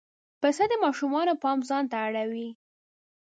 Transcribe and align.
پسه 0.41 0.63
د 0.71 0.73
ماشومانو 0.83 1.33
پام 1.43 1.59
ځان 1.69 1.83
ته 1.91 1.95
را 2.01 2.11
اړوي. 2.23 2.49